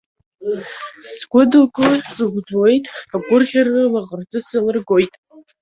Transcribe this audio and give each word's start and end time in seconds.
Сгәыдылкылоит, 1.15 2.03
сылгәӡуеит, 2.13 2.85
агәырӷьа-лаӷырӡы 3.15 4.39
салыргоит. 4.47 5.13